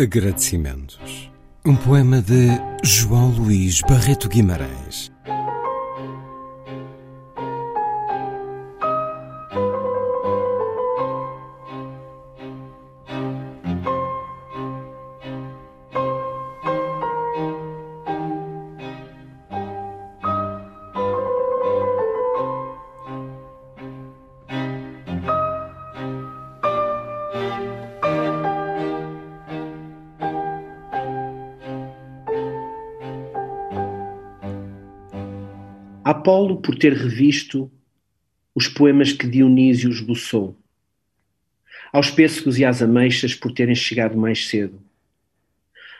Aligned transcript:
Agradecimentos. 0.00 1.30
Um 1.62 1.76
poema 1.76 2.22
de 2.22 2.48
João 2.82 3.28
Luís 3.28 3.82
Barreto 3.82 4.30
Guimarães. 4.30 5.12
Apolo 36.10 36.60
por 36.60 36.74
ter 36.74 36.92
revisto 36.92 37.70
os 38.52 38.66
poemas 38.66 39.12
que 39.12 39.28
Dionísio 39.28 39.88
esboçou, 39.88 40.58
aos 41.92 42.10
pêssegos 42.10 42.58
e 42.58 42.64
às 42.64 42.82
ameixas 42.82 43.32
por 43.32 43.52
terem 43.52 43.76
chegado 43.76 44.18
mais 44.18 44.48
cedo, 44.48 44.82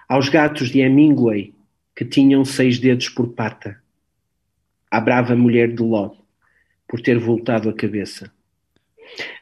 aos 0.09 0.29
gatos 0.29 0.69
de 0.71 0.81
Hemingway 0.81 1.55
que 1.95 2.05
tinham 2.05 2.45
seis 2.45 2.77
dedos 2.81 3.09
por 3.09 3.29
pata, 3.35 3.81
à 4.91 5.01
brava 5.01 5.37
mulher 5.37 5.73
de 5.73 5.81
Ló 5.81 6.17
por 6.89 7.01
ter 7.01 7.17
voltado 7.17 7.69
a 7.69 7.73
cabeça, 7.73 8.33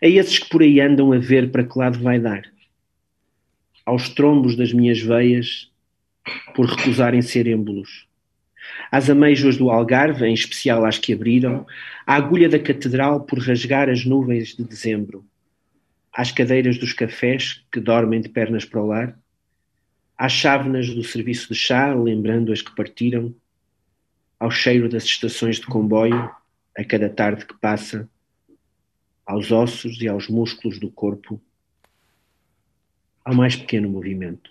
a 0.03 0.07
esses 0.07 0.39
que 0.39 0.51
por 0.51 0.61
aí 0.61 0.83
andam 0.83 1.15
a 1.15 1.19
ver 1.19 1.51
para 1.51 1.65
que 1.65 1.79
lado 1.79 1.99
vai 1.99 2.21
dar, 2.21 2.43
aos 3.87 4.11
trombos 4.11 4.55
das 4.55 4.75
minhas 4.75 5.01
veias 5.01 5.73
por 6.55 6.67
recusarem 6.67 7.23
ser 7.23 7.47
êmbolos 7.47 8.08
às 8.91 9.09
ameijoas 9.11 9.57
do 9.57 9.71
Algarve, 9.71 10.25
em 10.25 10.35
especial 10.35 10.85
às 10.85 10.99
que 10.99 11.13
abriram, 11.13 11.67
à 12.07 12.15
agulha 12.15 12.49
da 12.49 12.59
catedral 12.59 13.21
por 13.21 13.39
rasgar 13.39 13.89
as 13.89 14.05
nuvens 14.05 14.57
de 14.57 14.65
dezembro, 14.65 15.25
às 16.13 16.33
cadeiras 16.33 16.79
dos 16.79 16.93
cafés 16.93 17.65
que 17.71 17.81
dormem 17.81 18.21
de 18.21 18.29
pernas 18.29 18.65
para 18.65 18.83
o 18.83 18.87
lar, 18.87 19.19
às 20.17 20.33
chávenas 20.33 20.93
do 20.93 21.05
serviço 21.05 21.53
de 21.53 21.55
chá, 21.55 21.95
lembrando 21.95 22.53
as 22.53 22.61
que 22.61 22.75
partiram, 22.75 23.35
ao 24.39 24.51
cheiro 24.51 24.89
das 24.89 25.05
estações 25.05 25.57
de 25.57 25.67
comboio, 25.67 26.31
a 26.77 26.85
cada 26.85 27.09
tarde 27.09 27.45
que 27.45 27.55
passa, 27.55 28.09
aos 29.27 29.53
ossos 29.53 30.01
e 30.01 30.09
aos 30.09 30.29
músculos 30.29 30.79
do 30.79 30.91
corpo, 30.91 31.41
ao 33.25 33.35
mais 33.35 33.55
pequeno 33.55 33.89
movimento. 33.89 34.51